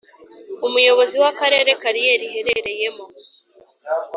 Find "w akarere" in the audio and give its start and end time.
1.21-1.71